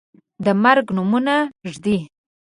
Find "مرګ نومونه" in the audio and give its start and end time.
0.63-1.35